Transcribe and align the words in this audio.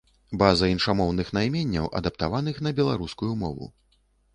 База 0.41 0.69
іншамоўных 0.75 1.29
найменняў, 1.39 1.93
адаптаваных 2.03 2.55
на 2.69 2.77
беларускую 2.81 3.33
мову. 3.45 3.75